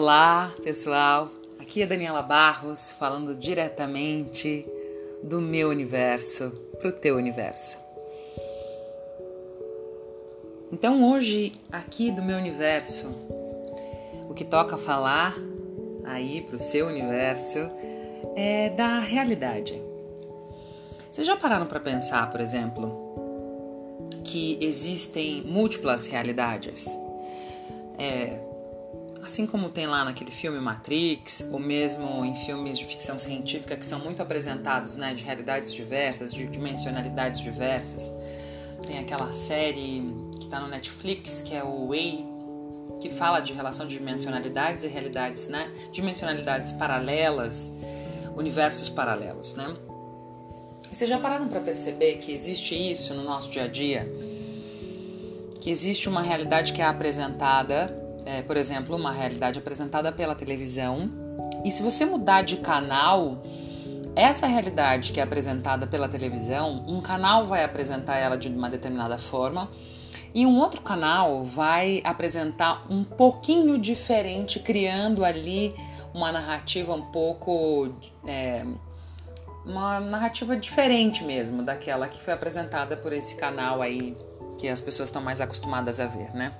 Olá, 0.00 0.54
pessoal. 0.62 1.28
Aqui 1.58 1.82
é 1.82 1.86
Daniela 1.86 2.22
Barros 2.22 2.92
falando 2.92 3.34
diretamente 3.34 4.64
do 5.24 5.40
meu 5.40 5.70
universo 5.70 6.52
para 6.78 6.90
o 6.90 6.92
teu 6.92 7.16
universo. 7.16 7.78
Então, 10.72 11.10
hoje, 11.10 11.50
aqui 11.72 12.12
do 12.12 12.22
meu 12.22 12.36
universo, 12.36 13.08
o 14.30 14.34
que 14.34 14.44
toca 14.44 14.78
falar 14.78 15.36
aí 16.04 16.42
para 16.42 16.54
o 16.54 16.60
seu 16.60 16.86
universo 16.86 17.58
é 18.36 18.70
da 18.70 19.00
realidade. 19.00 19.82
Vocês 21.10 21.26
já 21.26 21.36
pararam 21.36 21.66
para 21.66 21.80
pensar, 21.80 22.30
por 22.30 22.40
exemplo, 22.40 24.06
que 24.22 24.60
existem 24.60 25.42
múltiplas 25.42 26.06
realidades? 26.06 26.86
É, 27.98 28.46
assim 29.22 29.46
como 29.46 29.68
tem 29.68 29.86
lá 29.86 30.04
naquele 30.04 30.30
filme 30.30 30.58
Matrix, 30.58 31.48
ou 31.50 31.58
mesmo 31.58 32.24
em 32.24 32.34
filmes 32.34 32.78
de 32.78 32.84
ficção 32.86 33.18
científica 33.18 33.76
que 33.76 33.84
são 33.84 34.00
muito 34.00 34.22
apresentados, 34.22 34.96
né, 34.96 35.14
de 35.14 35.22
realidades 35.22 35.72
diversas, 35.72 36.32
de 36.32 36.46
dimensionalidades 36.46 37.40
diversas. 37.40 38.12
Tem 38.86 38.98
aquela 38.98 39.32
série 39.32 40.14
que 40.38 40.44
está 40.44 40.60
no 40.60 40.68
Netflix, 40.68 41.42
que 41.42 41.54
é 41.54 41.62
o 41.62 41.88
Way, 41.88 42.26
que 43.00 43.10
fala 43.10 43.40
de 43.40 43.52
relação 43.52 43.86
de 43.86 43.96
dimensionalidades 43.96 44.84
e 44.84 44.88
realidades, 44.88 45.48
né? 45.48 45.70
Dimensionalidades 45.92 46.72
paralelas, 46.72 47.72
universos 48.36 48.88
paralelos, 48.88 49.54
né? 49.54 49.76
Vocês 50.92 51.08
já 51.08 51.18
pararam 51.18 51.48
para 51.48 51.60
perceber 51.60 52.14
que 52.16 52.32
existe 52.32 52.74
isso 52.74 53.14
no 53.14 53.24
nosso 53.24 53.50
dia 53.50 53.64
a 53.64 53.68
dia? 53.68 54.08
Que 55.60 55.70
existe 55.70 56.08
uma 56.08 56.22
realidade 56.22 56.72
que 56.72 56.80
é 56.80 56.84
apresentada 56.86 57.94
é, 58.28 58.42
por 58.42 58.58
exemplo, 58.58 58.94
uma 58.94 59.10
realidade 59.10 59.58
apresentada 59.58 60.12
pela 60.12 60.34
televisão. 60.34 61.10
E 61.64 61.70
se 61.70 61.82
você 61.82 62.04
mudar 62.04 62.42
de 62.42 62.58
canal, 62.58 63.42
essa 64.14 64.46
realidade 64.46 65.12
que 65.12 65.20
é 65.20 65.22
apresentada 65.22 65.86
pela 65.86 66.10
televisão, 66.10 66.84
um 66.86 67.00
canal 67.00 67.46
vai 67.46 67.64
apresentar 67.64 68.18
ela 68.18 68.36
de 68.36 68.48
uma 68.48 68.68
determinada 68.68 69.16
forma 69.16 69.70
e 70.34 70.44
um 70.44 70.58
outro 70.58 70.82
canal 70.82 71.42
vai 71.42 72.02
apresentar 72.04 72.84
um 72.90 73.02
pouquinho 73.02 73.78
diferente, 73.78 74.60
criando 74.60 75.24
ali 75.24 75.74
uma 76.12 76.30
narrativa 76.30 76.92
um 76.92 77.10
pouco. 77.10 77.94
É, 78.26 78.62
uma 79.64 80.00
narrativa 80.00 80.56
diferente 80.56 81.24
mesmo 81.24 81.62
daquela 81.62 82.08
que 82.08 82.22
foi 82.22 82.32
apresentada 82.32 82.96
por 82.96 83.12
esse 83.12 83.36
canal 83.36 83.82
aí 83.82 84.16
que 84.58 84.66
as 84.66 84.80
pessoas 84.80 85.10
estão 85.10 85.20
mais 85.20 85.42
acostumadas 85.42 86.00
a 86.00 86.06
ver, 86.06 86.34
né? 86.34 86.54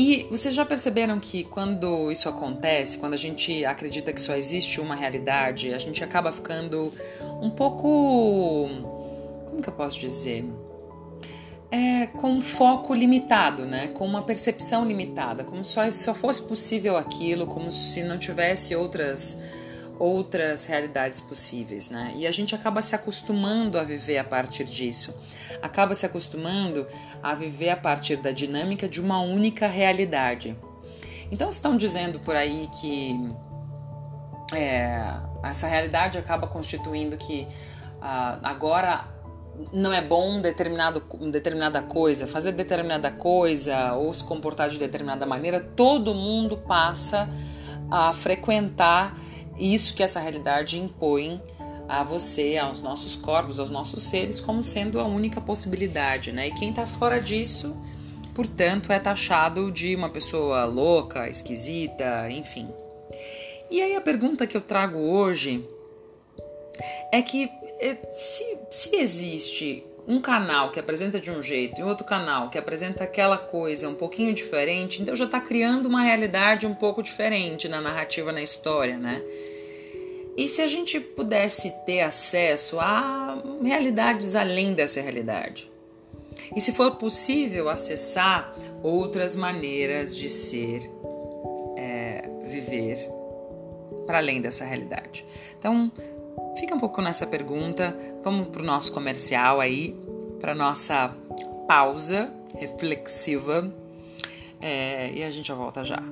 E 0.00 0.28
vocês 0.30 0.54
já 0.54 0.64
perceberam 0.64 1.18
que 1.18 1.42
quando 1.42 2.12
isso 2.12 2.28
acontece, 2.28 2.98
quando 2.98 3.14
a 3.14 3.16
gente 3.16 3.64
acredita 3.64 4.12
que 4.12 4.22
só 4.22 4.36
existe 4.36 4.80
uma 4.80 4.94
realidade, 4.94 5.74
a 5.74 5.78
gente 5.78 6.04
acaba 6.04 6.30
ficando 6.30 6.92
um 7.42 7.50
pouco. 7.50 8.68
Como 9.46 9.60
que 9.60 9.68
eu 9.68 9.72
posso 9.72 9.98
dizer? 9.98 10.44
É, 11.68 12.06
com 12.06 12.30
um 12.30 12.40
foco 12.40 12.94
limitado, 12.94 13.66
né? 13.66 13.88
com 13.88 14.06
uma 14.06 14.22
percepção 14.22 14.86
limitada, 14.86 15.42
como 15.42 15.64
se 15.64 15.72
só, 15.72 15.90
só 15.90 16.14
fosse 16.14 16.42
possível 16.42 16.96
aquilo, 16.96 17.48
como 17.48 17.68
se 17.72 18.04
não 18.04 18.18
tivesse 18.18 18.76
outras 18.76 19.36
outras 19.98 20.64
realidades 20.64 21.20
possíveis, 21.20 21.90
né? 21.90 22.12
E 22.16 22.26
a 22.26 22.32
gente 22.32 22.54
acaba 22.54 22.80
se 22.80 22.94
acostumando 22.94 23.78
a 23.78 23.82
viver 23.82 24.18
a 24.18 24.24
partir 24.24 24.64
disso, 24.64 25.14
acaba 25.60 25.94
se 25.94 26.06
acostumando 26.06 26.86
a 27.22 27.34
viver 27.34 27.70
a 27.70 27.76
partir 27.76 28.16
da 28.16 28.30
dinâmica 28.30 28.88
de 28.88 29.00
uma 29.00 29.20
única 29.20 29.66
realidade. 29.66 30.56
Então 31.30 31.48
estão 31.48 31.76
dizendo 31.76 32.20
por 32.20 32.36
aí 32.36 32.68
que 32.80 33.18
é, 34.54 35.20
essa 35.42 35.66
realidade 35.66 36.16
acaba 36.16 36.46
constituindo 36.46 37.16
que 37.16 37.46
uh, 37.96 38.38
agora 38.42 39.04
não 39.72 39.92
é 39.92 40.00
bom 40.00 40.40
determinado, 40.40 41.02
determinada 41.30 41.82
coisa, 41.82 42.26
fazer 42.26 42.52
determinada 42.52 43.10
coisa 43.10 43.94
ou 43.94 44.12
se 44.14 44.22
comportar 44.22 44.68
de 44.70 44.78
determinada 44.78 45.26
maneira, 45.26 45.60
todo 45.60 46.14
mundo 46.14 46.56
passa 46.56 47.28
a 47.90 48.12
frequentar 48.12 49.18
isso 49.58 49.94
que 49.94 50.02
essa 50.02 50.20
realidade 50.20 50.78
impõe 50.78 51.40
a 51.88 52.02
você, 52.02 52.58
aos 52.58 52.82
nossos 52.82 53.16
corpos, 53.16 53.58
aos 53.58 53.70
nossos 53.70 54.02
seres, 54.02 54.40
como 54.40 54.62
sendo 54.62 55.00
a 55.00 55.04
única 55.04 55.40
possibilidade, 55.40 56.32
né? 56.32 56.48
E 56.48 56.50
quem 56.52 56.70
está 56.70 56.86
fora 56.86 57.18
disso, 57.18 57.74
portanto, 58.34 58.92
é 58.92 58.98
taxado 58.98 59.72
de 59.72 59.96
uma 59.96 60.10
pessoa 60.10 60.64
louca, 60.66 61.28
esquisita, 61.30 62.30
enfim. 62.30 62.68
E 63.70 63.80
aí 63.80 63.96
a 63.96 64.00
pergunta 64.00 64.46
que 64.46 64.56
eu 64.56 64.60
trago 64.60 64.98
hoje 64.98 65.66
é 67.10 67.22
que 67.22 67.50
eh, 67.80 67.98
se, 68.12 68.58
se 68.70 68.96
existe 68.96 69.84
um 70.08 70.22
canal 70.22 70.72
que 70.72 70.80
apresenta 70.80 71.20
de 71.20 71.30
um 71.30 71.42
jeito 71.42 71.78
e 71.78 71.84
outro 71.84 72.06
canal 72.06 72.48
que 72.48 72.56
apresenta 72.56 73.04
aquela 73.04 73.36
coisa 73.36 73.90
um 73.90 73.94
pouquinho 73.94 74.32
diferente, 74.32 75.02
então 75.02 75.14
já 75.14 75.26
está 75.26 75.38
criando 75.38 75.84
uma 75.84 76.00
realidade 76.00 76.66
um 76.66 76.74
pouco 76.74 77.02
diferente 77.02 77.68
na 77.68 77.78
narrativa, 77.78 78.32
na 78.32 78.42
história, 78.42 78.96
né? 78.96 79.22
E 80.34 80.48
se 80.48 80.62
a 80.62 80.66
gente 80.66 80.98
pudesse 80.98 81.70
ter 81.84 82.00
acesso 82.00 82.80
a 82.80 83.42
realidades 83.62 84.34
além 84.34 84.72
dessa 84.72 85.00
realidade? 85.00 85.70
E 86.56 86.60
se 86.60 86.72
for 86.72 86.92
possível 86.92 87.68
acessar 87.68 88.56
outras 88.82 89.36
maneiras 89.36 90.16
de 90.16 90.28
ser, 90.28 90.90
é, 91.76 92.30
viver 92.44 92.96
para 94.06 94.18
além 94.18 94.40
dessa 94.40 94.64
realidade? 94.64 95.26
Então, 95.58 95.92
Fica 96.58 96.74
um 96.74 96.78
pouco 96.78 97.00
nessa 97.00 97.26
pergunta. 97.26 97.96
Vamos 98.22 98.48
para 98.48 98.62
o 98.62 98.64
nosso 98.64 98.92
comercial 98.92 99.60
aí, 99.60 99.94
para 100.40 100.54
nossa 100.54 101.14
pausa 101.66 102.32
reflexiva. 102.56 103.72
É, 104.60 105.12
e 105.12 105.22
a 105.22 105.30
gente 105.30 105.46
já 105.46 105.54
volta 105.54 105.84
já. 105.84 106.02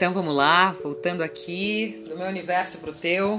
Então 0.00 0.14
vamos 0.14 0.34
lá, 0.34 0.74
voltando 0.82 1.20
aqui 1.20 2.02
do 2.08 2.16
meu 2.16 2.26
universo 2.26 2.78
para 2.78 2.88
o 2.88 2.94
teu, 2.94 3.38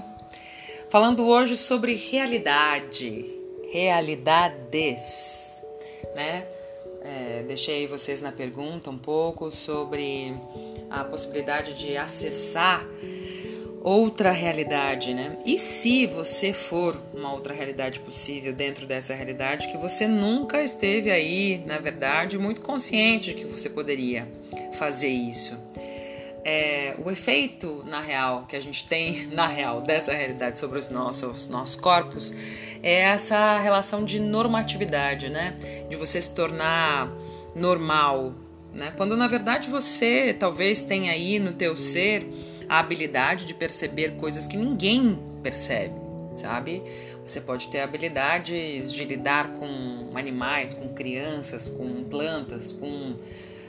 falando 0.92 1.26
hoje 1.26 1.56
sobre 1.56 1.96
realidade, 1.96 3.26
realidades, 3.74 5.64
né? 6.14 6.46
É, 7.02 7.44
deixei 7.48 7.88
vocês 7.88 8.22
na 8.22 8.32
pergunta 8.32 8.92
um 8.92 8.98
pouco 9.00 9.52
sobre 9.52 10.36
a 10.88 11.04
possibilidade 11.04 11.74
de 11.74 11.98
acessar 11.98 12.86
outra 13.82 14.30
realidade, 14.30 15.16
né? 15.16 15.40
E 15.44 15.58
se 15.58 16.06
você 16.06 16.54
for 16.54 16.96
uma 17.12 17.34
outra 17.34 17.56
realidade 17.56 18.00
possível 18.02 18.54
dentro 18.54 18.86
dessa 18.86 19.16
realidade 19.16 19.68
que 19.72 19.80
você 19.80 20.08
nunca 20.08 20.62
esteve 20.62 21.10
aí, 21.10 21.64
na 21.66 21.80
verdade, 21.80 22.38
muito 22.38 22.62
consciente 22.62 23.34
de 23.34 23.42
que 23.42 23.46
você 23.46 23.68
poderia 23.68 24.28
fazer 24.78 25.10
isso 25.10 25.58
é, 26.44 26.96
o 27.04 27.10
efeito 27.12 27.84
na 27.86 28.00
real 28.00 28.46
que 28.48 28.56
a 28.56 28.60
gente 28.60 28.88
tem 28.88 29.28
na 29.34 29.48
real 29.48 29.82
dessa 29.82 30.14
realidade 30.14 30.60
sobre 30.60 30.80
os 30.80 30.90
nossos, 30.90 31.48
nossos 31.48 31.76
corpos 31.76 32.36
é 32.84 33.02
essa 33.02 33.60
relação 33.60 34.04
de 34.04 34.20
normatividade, 34.20 35.30
né? 35.30 35.56
De 35.90 35.96
você 35.96 36.22
se 36.22 36.34
tornar 36.34 37.12
normal, 37.56 38.34
né? 38.74 38.92
Quando 38.98 39.16
na 39.16 39.28
verdade 39.28 39.70
você 39.70 40.36
talvez 40.38 40.82
tenha 40.82 41.12
aí 41.12 41.38
no 41.38 41.54
teu 41.54 41.78
ser 41.78 42.28
a 42.68 42.80
habilidade 42.80 43.46
de 43.46 43.54
perceber 43.54 44.16
coisas 44.16 44.48
que 44.48 44.58
ninguém 44.58 45.20
percebe, 45.44 45.94
sabe? 46.36 46.82
Você 47.26 47.40
pode 47.40 47.68
ter 47.68 47.82
habilidades 47.82 48.92
de 48.92 49.06
lidar 49.06 49.54
com 49.54 50.10
animais, 50.16 50.74
com 50.74 50.90
crianças, 50.90 51.70
com 51.70 52.04
plantas, 52.04 52.74
com 52.74 53.16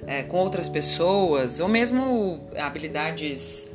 é, 0.06 0.22
com 0.22 0.37
outras 0.38 0.69
pessoas, 0.69 1.60
ou 1.60 1.69
mesmo 1.69 2.38
habilidades 2.56 3.72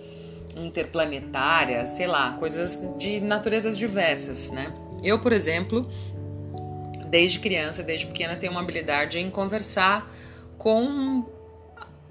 interplanetárias, 0.55 1.91
sei 1.91 2.07
lá, 2.07 2.33
coisas 2.33 2.79
de 2.97 3.19
naturezas 3.19 3.77
diversas, 3.77 4.49
né? 4.49 4.73
Eu, 5.03 5.19
por 5.19 5.31
exemplo, 5.31 5.89
desde 7.09 7.39
criança, 7.39 7.83
desde 7.83 8.07
pequena, 8.07 8.35
tenho 8.35 8.51
uma 8.51 8.61
habilidade 8.61 9.19
em 9.19 9.29
conversar 9.29 10.11
com 10.57 11.25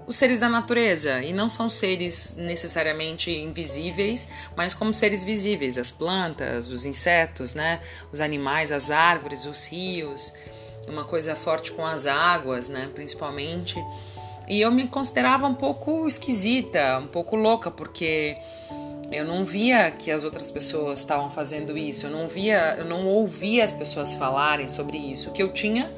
os 0.07 0.15
seres 0.15 0.39
da 0.39 0.47
natureza 0.47 1.21
e 1.21 1.33
não 1.33 1.49
são 1.49 1.69
seres 1.69 2.35
necessariamente 2.37 3.29
invisíveis, 3.29 4.29
mas 4.55 4.73
como 4.73 4.93
seres 4.93 5.21
visíveis, 5.21 5.77
as 5.77 5.91
plantas, 5.91 6.71
os 6.71 6.85
insetos, 6.85 7.53
né, 7.53 7.81
os 8.11 8.21
animais, 8.21 8.71
as 8.71 8.89
árvores, 8.89 9.45
os 9.45 9.67
rios, 9.67 10.33
uma 10.87 11.03
coisa 11.03 11.35
forte 11.35 11.71
com 11.71 11.85
as 11.85 12.05
águas, 12.05 12.69
né, 12.69 12.89
principalmente. 12.93 13.83
E 14.47 14.61
eu 14.61 14.71
me 14.71 14.87
considerava 14.87 15.45
um 15.45 15.53
pouco 15.53 16.07
esquisita, 16.07 16.99
um 16.99 17.07
pouco 17.07 17.35
louca, 17.35 17.69
porque 17.69 18.37
eu 19.11 19.25
não 19.25 19.43
via 19.43 19.91
que 19.91 20.11
as 20.11 20.23
outras 20.23 20.49
pessoas 20.51 20.99
estavam 20.99 21.29
fazendo 21.29 21.77
isso, 21.77 22.07
eu 22.07 22.11
não 22.11 22.27
via, 22.27 22.75
eu 22.77 22.85
não 22.85 23.05
ouvia 23.05 23.63
as 23.63 23.73
pessoas 23.73 24.13
falarem 24.13 24.67
sobre 24.67 24.97
isso. 24.97 25.29
O 25.29 25.33
que 25.33 25.43
eu 25.43 25.51
tinha 25.51 25.91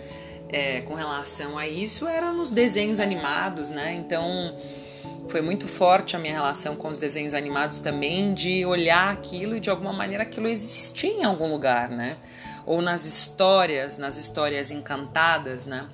é, 0.50 0.82
com 0.82 0.96
relação 0.96 1.58
a 1.58 1.68
isso 1.68 2.08
era 2.08 2.32
nos 2.32 2.52
desenhos 2.52 3.00
animados, 3.00 3.70
né? 3.70 3.94
Então 3.94 4.56
foi 5.28 5.42
muito 5.42 5.68
forte 5.68 6.16
a 6.16 6.20
minha 6.20 6.34
relação 6.34 6.76
com 6.76 6.88
os 6.88 6.98
desenhos 6.98 7.36
animados 7.36 7.80
também, 7.80 8.34
de 8.34 8.66
olhar 8.66 9.14
aquilo 9.14 9.56
e 9.56 9.60
de 9.60 9.70
alguma 9.70 9.94
maneira 9.94 10.24
aquilo 10.24 10.48
existia 10.48 11.12
em 11.12 11.24
algum 11.24 11.52
lugar, 11.52 11.90
né? 11.90 12.18
Ou 12.66 12.82
nas 12.82 13.06
histórias, 13.06 13.98
nas 13.98 14.18
histórias 14.18 14.72
encantadas, 14.72 15.66
né? 15.66 15.88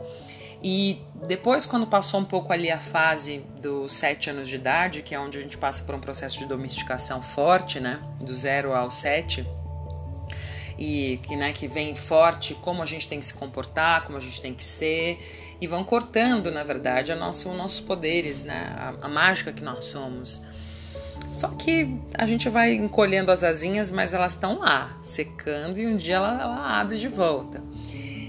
E 0.62 1.02
depois, 1.28 1.66
quando 1.66 1.86
passou 1.86 2.20
um 2.20 2.26
pouco 2.26 2.52
ali 2.52 2.72
a 2.72 2.80
fase 2.80 3.46
dos 3.62 3.94
sete 3.94 4.30
anos 4.30 4.48
de 4.48 4.56
idade, 4.56 5.02
que 5.02 5.14
é 5.14 5.20
onde 5.20 5.38
a 5.38 5.42
gente 5.42 5.58
passa 5.58 5.84
por 5.84 5.94
um 5.94 6.00
processo 6.00 6.40
de 6.40 6.46
domesticação 6.48 7.22
forte, 7.22 7.80
né? 7.80 8.00
Do 8.20 8.36
zero 8.36 8.74
ao 8.74 8.90
sete, 8.90 9.46
e 10.78 11.20
que, 11.24 11.36
né, 11.36 11.54
que 11.54 11.68
vem 11.68 11.96
forte 11.96 12.54
como 12.56 12.84
a 12.84 12.86
gente 12.86 13.08
tem 13.08 13.20
que 13.20 13.26
se 13.26 13.34
comportar, 13.34 14.04
como 14.04 14.18
a 14.18 14.22
gente 14.22 14.42
tem 14.42 14.54
que 14.54 14.64
ser, 14.64 15.20
e 15.60 15.68
vão 15.68 15.84
cortando, 15.84 16.52
na 16.52 16.64
verdade, 16.64 17.12
a 17.12 17.16
nosso, 17.16 17.50
os 17.50 17.58
nossos 17.58 17.80
poderes, 17.80 18.44
né, 18.44 18.76
a, 18.78 19.06
a 19.06 19.10
mágica 19.10 19.54
que 19.54 19.64
nós 19.64 19.86
somos. 19.86 20.44
Só 21.36 21.50
que 21.50 22.00
a 22.14 22.26
gente 22.26 22.48
vai 22.48 22.74
encolhendo 22.74 23.30
as 23.30 23.44
asinhas, 23.44 23.92
mas 23.92 24.14
elas 24.14 24.32
estão 24.32 24.60
lá, 24.60 24.96
secando, 25.02 25.78
e 25.78 25.86
um 25.86 25.98
dia 25.98 26.16
ela, 26.16 26.42
ela 26.42 26.80
abre 26.80 26.98
de 26.98 27.10
volta. 27.10 27.62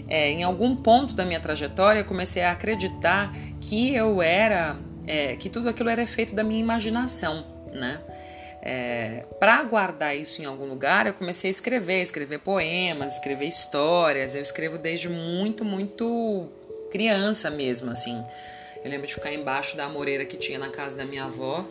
É, 0.08 0.28
em 0.30 0.42
algum 0.42 0.74
ponto 0.74 1.14
da 1.14 1.24
minha 1.24 1.38
trajetória, 1.38 2.00
eu 2.00 2.04
comecei 2.04 2.42
a 2.42 2.50
acreditar 2.50 3.32
que 3.60 3.94
eu 3.94 4.20
era, 4.20 4.76
é, 5.06 5.36
que 5.36 5.48
tudo 5.48 5.68
aquilo 5.68 5.88
era 5.88 6.02
efeito 6.02 6.34
da 6.34 6.42
minha 6.42 6.58
imaginação, 6.58 7.46
né? 7.72 8.00
É, 8.60 9.24
para 9.38 9.62
guardar 9.62 10.16
isso 10.16 10.42
em 10.42 10.44
algum 10.44 10.66
lugar, 10.66 11.06
eu 11.06 11.14
comecei 11.14 11.48
a 11.48 11.52
escrever, 11.52 12.02
escrever 12.02 12.40
poemas, 12.40 13.14
escrever 13.14 13.46
histórias. 13.46 14.34
Eu 14.34 14.42
escrevo 14.42 14.78
desde 14.78 15.08
muito, 15.08 15.64
muito 15.64 16.48
criança 16.90 17.50
mesmo, 17.50 17.92
assim. 17.92 18.20
Eu 18.82 18.90
lembro 18.90 19.06
de 19.06 19.14
ficar 19.14 19.32
embaixo 19.32 19.76
da 19.76 19.84
amoreira 19.84 20.24
que 20.24 20.36
tinha 20.36 20.58
na 20.58 20.70
casa 20.70 20.96
da 20.96 21.04
minha 21.04 21.24
avó, 21.24 21.64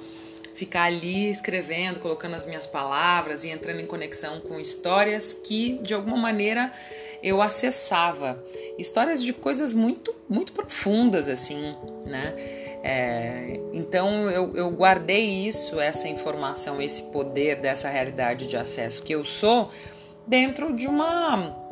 ficar 0.55 0.83
ali 0.83 1.29
escrevendo, 1.29 1.99
colocando 1.99 2.33
as 2.33 2.45
minhas 2.47 2.65
palavras 2.65 3.43
e 3.43 3.49
entrando 3.49 3.81
em 3.81 3.85
conexão 3.85 4.39
com 4.39 4.59
histórias 4.59 5.33
que, 5.33 5.77
de 5.83 5.93
alguma 5.93 6.17
maneira, 6.17 6.71
eu 7.21 7.41
acessava. 7.41 8.43
Histórias 8.77 9.21
de 9.21 9.33
coisas 9.33 9.73
muito, 9.73 10.15
muito 10.29 10.53
profundas, 10.53 11.27
assim, 11.27 11.75
né? 12.05 12.33
É, 12.87 13.59
então 13.73 14.29
eu, 14.29 14.55
eu 14.55 14.71
guardei 14.71 15.25
isso, 15.47 15.79
essa 15.79 16.07
informação, 16.07 16.81
esse 16.81 17.03
poder 17.03 17.55
dessa 17.55 17.89
realidade 17.89 18.47
de 18.47 18.55
acesso 18.55 19.01
que 19.01 19.13
eu 19.13 19.23
sou 19.23 19.71
dentro 20.27 20.71
de 20.71 20.87
uma 20.87 21.64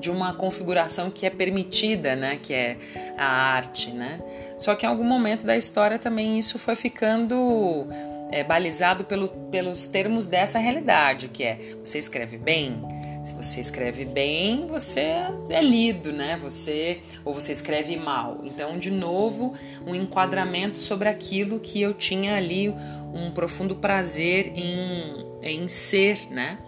de 0.00 0.10
uma 0.10 0.34
configuração 0.34 1.10
que 1.10 1.26
é 1.26 1.30
permitida, 1.30 2.16
né, 2.16 2.38
que 2.42 2.54
é 2.54 2.76
a 3.16 3.26
arte, 3.26 3.92
né? 3.92 4.20
Só 4.56 4.74
que 4.74 4.86
em 4.86 4.88
algum 4.88 5.04
momento 5.04 5.44
da 5.44 5.56
história 5.56 5.98
também 5.98 6.38
isso 6.38 6.58
foi 6.58 6.74
ficando 6.74 7.86
é, 8.30 8.42
balizado 8.42 9.04
pelo, 9.04 9.28
pelos 9.50 9.86
termos 9.86 10.26
dessa 10.26 10.58
realidade, 10.58 11.28
que 11.28 11.44
é 11.44 11.58
você 11.84 11.98
escreve 11.98 12.38
bem, 12.38 12.82
se 13.22 13.34
você 13.34 13.60
escreve 13.60 14.06
bem, 14.06 14.66
você 14.66 15.26
é 15.50 15.60
lido, 15.60 16.10
né? 16.10 16.38
Você 16.42 17.00
ou 17.22 17.34
você 17.34 17.52
escreve 17.52 17.96
mal. 17.96 18.38
Então, 18.42 18.78
de 18.78 18.90
novo, 18.90 19.52
um 19.86 19.94
enquadramento 19.94 20.78
sobre 20.78 21.08
aquilo 21.08 21.60
que 21.60 21.82
eu 21.82 21.92
tinha 21.92 22.36
ali 22.36 22.70
um 23.12 23.30
profundo 23.30 23.76
prazer 23.76 24.52
em, 24.54 25.26
em 25.42 25.68
ser, 25.68 26.30
né? 26.30 26.58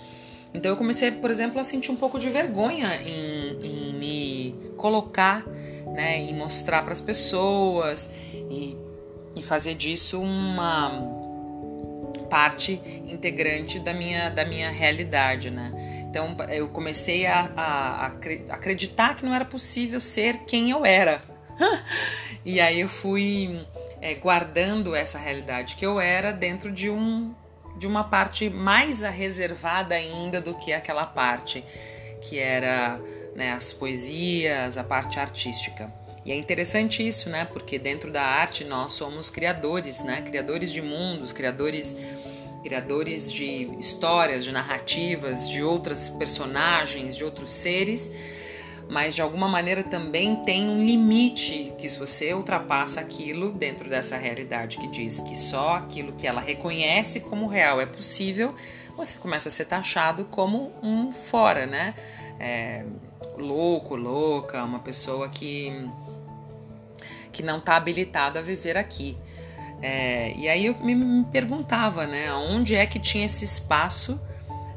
Então 0.55 0.71
eu 0.71 0.77
comecei, 0.77 1.11
por 1.11 1.31
exemplo, 1.31 1.61
a 1.61 1.65
sentir 1.65 1.91
um 1.91 1.97
pouco 1.97 2.19
de 2.19 2.29
vergonha 2.29 3.01
em, 3.03 3.59
em 3.63 3.95
me 3.95 4.55
colocar, 4.77 5.47
né, 5.87 6.23
e 6.23 6.33
mostrar 6.33 6.83
para 6.83 6.93
as 6.93 7.01
pessoas 7.01 8.11
e, 8.51 8.77
e 9.37 9.43
fazer 9.43 9.75
disso 9.75 10.21
uma 10.21 11.21
parte 12.29 12.81
integrante 13.07 13.79
da 13.79 13.93
minha, 13.93 14.31
da 14.31 14.45
minha 14.45 14.71
realidade, 14.71 15.51
né? 15.51 15.71
Então 16.09 16.35
eu 16.51 16.69
comecei 16.69 17.27
a, 17.27 17.51
a, 17.57 18.07
a 18.07 18.07
acreditar 18.51 19.17
que 19.17 19.25
não 19.25 19.35
era 19.35 19.45
possível 19.45 20.01
ser 20.01 20.39
quem 20.47 20.71
eu 20.71 20.85
era. 20.85 21.23
e 22.45 22.61
aí 22.61 22.81
eu 22.81 22.89
fui 22.89 23.61
é, 24.01 24.15
guardando 24.15 24.95
essa 24.95 25.19
realidade 25.19 25.77
que 25.77 25.85
eu 25.85 26.01
era 26.01 26.33
dentro 26.33 26.73
de 26.73 26.91
um 26.91 27.35
de 27.77 27.87
uma 27.87 28.05
parte 28.05 28.49
mais 28.51 29.03
reservada 29.03 29.95
ainda 29.95 30.41
do 30.41 30.55
que 30.55 30.73
aquela 30.73 31.05
parte 31.05 31.65
que 32.21 32.39
era 32.39 33.01
né, 33.35 33.53
as 33.53 33.73
poesias, 33.73 34.79
a 34.79 34.85
parte 34.85 35.19
artística. 35.19 35.93
E 36.25 36.31
é 36.31 36.37
interessante 36.37 37.07
isso, 37.07 37.29
né? 37.29 37.45
Porque 37.45 37.79
dentro 37.79 38.13
da 38.13 38.23
arte 38.23 38.65
nós 38.65 38.93
somos 38.93 39.29
criadores, 39.29 40.05
né? 40.05 40.23
Criadores 40.23 40.73
de 40.73 40.81
mundos, 40.81 41.33
criadores 41.33 41.97
criadores 42.63 43.33
de 43.33 43.67
histórias, 43.77 44.45
de 44.45 44.53
narrativas, 44.53 45.51
de 45.51 45.65
outras 45.65 46.09
personagens, 46.09 47.17
de 47.17 47.25
outros 47.25 47.51
seres, 47.51 48.13
mas 48.93 49.15
de 49.15 49.23
alguma 49.23 49.49
maneira 49.49 49.83
também 49.83 50.37
tem 50.45 50.69
um 50.69 50.85
limite 50.85 51.73
que 51.79 51.89
se 51.89 51.99
você 51.99 52.35
ultrapassa 52.35 53.01
aquilo 53.01 53.51
dentro 53.51 53.89
dessa 53.89 54.19
realidade 54.19 54.77
que 54.77 54.87
diz 54.87 55.19
que 55.19 55.35
só 55.35 55.77
aquilo 55.77 56.13
que 56.13 56.27
ela 56.27 56.43
reconhece 56.43 57.21
como 57.21 57.47
real 57.47 57.81
é 57.81 57.87
possível, 57.87 58.55
você 58.95 59.17
começa 59.17 59.49
a 59.49 59.53
ser 59.53 59.65
taxado 59.65 60.27
como 60.27 60.75
um 60.83 61.11
fora, 61.11 61.65
né? 61.65 61.95
É, 62.39 62.85
louco, 63.39 63.97
louca, 63.97 64.63
uma 64.63 64.81
pessoa 64.81 65.27
que 65.31 65.73
que 67.33 67.43
não 67.43 67.61
está 67.61 67.77
habilitada 67.77 68.41
a 68.41 68.43
viver 68.43 68.77
aqui. 68.77 69.17
É, 69.81 70.35
e 70.37 70.47
aí 70.51 70.67
eu 70.67 70.77
me, 70.81 70.95
me 70.95 71.25
perguntava, 71.25 72.07
né, 72.07 72.31
onde 72.35 72.75
é 72.75 72.85
que 72.85 72.99
tinha 72.99 73.25
esse 73.25 73.43
espaço 73.43 74.21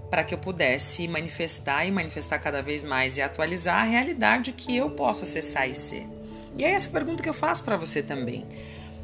para 0.10 0.24
que 0.24 0.34
eu 0.34 0.38
pudesse 0.38 1.08
manifestar 1.08 1.86
e 1.86 1.92
manifestar 1.92 2.40
cada 2.40 2.62
vez 2.62 2.84
mais 2.84 3.18
e 3.18 3.22
atualizar 3.22 3.82
a 3.82 3.84
realidade 3.84 4.52
que 4.52 4.76
eu 4.76 4.90
posso 4.92 5.24
acessar 5.24 5.70
e 5.70 5.76
ser. 5.76 6.08
E 6.56 6.64
é 6.64 6.72
essa 6.72 6.90
pergunta 6.90 7.22
que 7.22 7.30
eu 7.30 7.34
faço 7.34 7.64
para 7.64 7.76
você 7.76 8.02
também, 8.02 8.46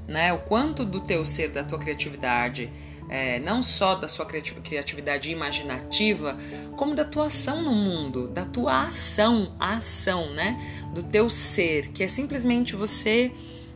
né? 0.08 0.31
O 0.31 0.39
quanto 0.39 0.86
do 0.86 1.01
teu 1.01 1.25
ser, 1.25 1.50
da 1.50 1.63
tua 1.63 1.79
criatividade, 1.79 2.72
é, 3.10 3.39
não 3.39 3.62
só 3.62 3.96
da 3.96 4.08
sua 4.08 4.25
criatividade 4.25 5.29
imaginativa, 5.29 6.38
como 6.77 6.96
da 6.96 7.03
tua 7.03 7.25
ação 7.25 7.62
no 7.62 7.75
mundo, 7.75 8.29
da 8.29 8.46
tua 8.46 8.88
ação, 8.88 9.53
a 9.60 9.74
ação, 9.74 10.31
né? 10.34 10.58
Do 10.93 11.03
teu 11.03 11.29
ser, 11.29 11.89
que 11.89 12.03
é 12.03 12.08
simplesmente 12.08 12.74
você 12.75 13.31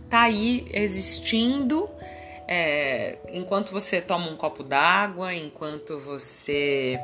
tá 0.10 0.22
aí 0.22 0.65
existindo 0.72 1.89
é, 2.47 3.17
enquanto 3.31 3.71
você 3.71 4.01
toma 4.01 4.29
um 4.29 4.35
copo 4.35 4.63
d'água, 4.63 5.33
enquanto 5.33 5.97
você 5.99 6.99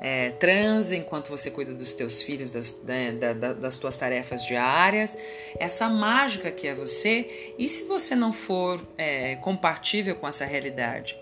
é, 0.00 0.30
transa, 0.30 0.96
enquanto 0.96 1.28
você 1.28 1.50
cuida 1.50 1.74
dos 1.74 1.92
teus 1.92 2.22
filhos, 2.22 2.50
das, 2.50 2.76
né, 2.82 3.12
da, 3.12 3.32
da, 3.32 3.52
das 3.52 3.76
tuas 3.76 3.96
tarefas 3.96 4.44
diárias, 4.44 5.16
essa 5.58 5.88
mágica 5.88 6.50
que 6.50 6.66
é 6.66 6.74
você, 6.74 7.54
e 7.58 7.68
se 7.68 7.84
você 7.84 8.16
não 8.16 8.32
for 8.32 8.82
é, 8.96 9.36
compatível 9.36 10.16
com 10.16 10.26
essa 10.26 10.44
realidade? 10.44 11.16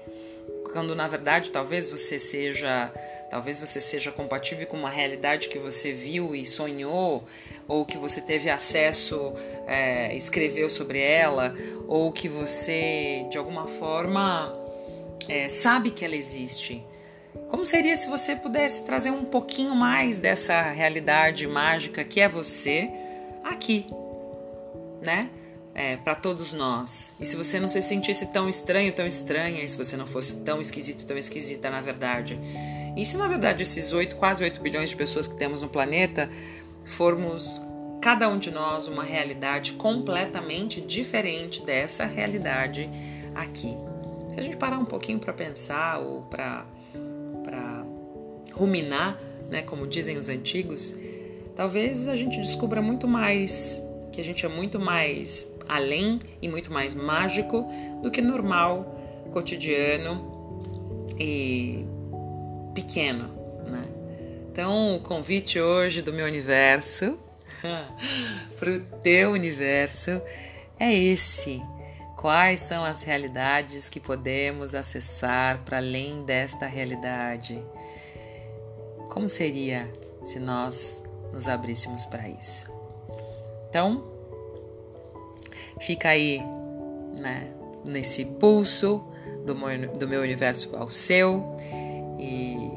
Quando 0.73 0.95
na 0.95 1.07
verdade 1.07 1.51
talvez 1.51 1.89
você 1.89 2.19
seja 2.19 2.93
Talvez 3.31 3.61
você 3.61 3.79
seja 3.79 4.11
compatível 4.11 4.67
com 4.67 4.77
uma 4.77 4.89
realidade 4.89 5.49
que 5.49 5.59
você 5.59 5.93
viu 5.93 6.35
e 6.35 6.47
sonhou, 6.47 7.25
ou 7.67 7.85
que 7.85 7.99
você 7.99 8.23
teve 8.23 8.49
acesso, 8.49 9.35
é, 9.67 10.17
escreveu 10.17 10.71
sobre 10.71 10.99
ela, 10.99 11.55
ou 11.87 12.11
que 12.11 12.27
você 12.27 13.27
de 13.31 13.37
alguma 13.37 13.67
forma 13.67 14.55
é, 15.29 15.49
sabe 15.51 15.91
que 15.91 16.05
ela 16.07 16.17
existe. 16.17 16.83
Como 17.51 17.67
seria 17.67 17.97
se 17.97 18.09
você 18.09 18.35
pudesse 18.35 18.85
trazer 18.85 19.11
um 19.11 19.27
pouquinho 19.27 19.75
mais 19.75 20.19
dessa 20.19 20.63
realidade 20.63 21.47
mágica 21.47 22.03
que 22.05 22.21
é 22.21 22.29
você 22.29 22.91
aqui, 23.45 23.85
né? 25.03 25.29
É, 25.81 25.97
para 25.97 26.17
todos 26.17 26.53
nós. 26.53 27.15
E 27.21 27.25
se 27.25 27.37
você 27.37 27.61
não 27.61 27.69
se 27.69 27.81
sentisse 27.81 28.27
tão 28.33 28.49
estranho, 28.49 28.93
tão 28.93 29.07
estranha, 29.07 29.63
e 29.63 29.69
se 29.69 29.77
você 29.77 29.97
não 29.97 30.09
fosse 30.09 30.41
tão 30.41 30.61
esquisito, 30.61 31.07
tão 31.07 31.17
esquisita, 31.17 31.71
na 31.71 31.81
verdade, 31.81 32.37
e 32.97 33.07
se 33.07 33.17
na 33.17 33.29
verdade 33.29 33.63
esses 33.63 33.93
8, 33.93 34.17
quase 34.17 34.43
8 34.43 34.61
bilhões 34.61 34.91
de 34.91 34.97
pessoas 34.97 35.29
que 35.29 35.37
temos 35.37 35.63
no 35.63 35.69
planeta 35.69 36.29
formos 36.85 37.63
cada 38.01 38.29
um 38.29 38.39
de 38.39 38.51
nós 38.51 38.89
uma 38.89 39.05
realidade 39.05 39.75
completamente 39.75 40.81
diferente 40.81 41.65
dessa 41.65 42.05
realidade 42.05 42.91
aqui. 43.33 43.77
Se 44.33 44.41
a 44.41 44.43
gente 44.43 44.57
parar 44.57 44.81
um 44.81 44.85
pouquinho 44.85 45.21
para 45.21 45.33
pensar 45.33 46.01
ou 46.01 46.23
para 46.23 46.67
ruminar, 48.53 49.17
né, 49.49 49.63
como 49.63 49.87
dizem 49.87 50.19
os 50.19 50.29
antigos, 50.29 50.97
talvez 51.55 52.09
a 52.09 52.17
gente 52.17 52.41
descubra 52.41 52.83
muito 52.83 53.07
mais, 53.07 53.81
que 54.11 54.21
a 54.21 54.25
gente 54.25 54.45
é 54.45 54.49
muito 54.49 54.81
mais 54.81 55.47
além 55.69 56.21
e 56.41 56.49
muito 56.49 56.73
mais 56.73 56.95
mágico 56.95 57.67
do 58.03 58.11
que 58.11 58.23
normal, 58.23 58.99
cotidiano 59.31 60.59
e 61.19 61.85
pequeno, 62.75 63.29
né? 63.67 63.85
Então, 64.51 64.97
o 64.97 65.01
convite 65.01 65.61
hoje 65.61 66.03
do 66.03 66.13
meu 66.13 66.27
universo 66.27 67.19
para 68.59 68.71
o 68.71 68.81
teu 69.03 69.33
universo 69.33 70.21
é 70.79 70.93
esse. 70.93 71.63
Quais 72.17 72.63
são 72.63 72.85
as 72.85 73.05
realidades 73.05 73.89
que 73.89 74.01
podemos 74.01 74.75
acessar 74.75 75.59
para 75.65 75.77
além 75.77 76.25
desta 76.25 76.67
realidade? 76.67 77.65
Como 79.09 79.29
seria 79.29 79.89
se 80.23 80.41
nós 80.41 81.03
nos 81.33 81.47
abríssemos 81.47 82.05
para 82.05 82.29
isso? 82.29 82.67
Então, 83.69 84.18
fica 85.81 86.09
aí, 86.11 86.41
né, 87.15 87.49
nesse 87.85 88.25
pulso 88.25 89.05
do 89.45 89.55
meu, 89.55 89.89
do 89.93 90.09
meu 90.09 90.21
universo 90.21 90.77
ao 90.77 90.91
seu 90.91 91.57
e 92.19 92.71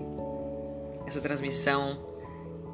essa 1.05 1.19
transmissão 1.19 1.99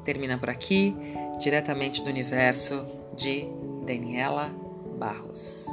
termina 0.04 0.38
por 0.38 0.48
aqui, 0.48 0.96
diretamente 1.38 2.02
do 2.02 2.08
universo 2.08 2.86
de 3.16 3.48
Daniela 3.84 4.50
Barros. 4.98 5.66